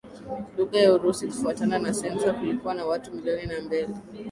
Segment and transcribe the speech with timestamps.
[0.57, 3.93] lugha za Urusi Kufuatana na sensa kulikuwa na watu milioni na mbili